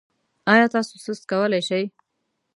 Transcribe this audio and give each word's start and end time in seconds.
ایا 0.51 0.65
تاسو 0.73 0.95
سست 1.05 1.23
کولی 1.31 1.61
شئ؟ 1.67 1.83